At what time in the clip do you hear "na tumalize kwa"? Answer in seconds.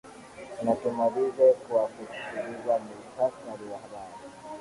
0.63-1.81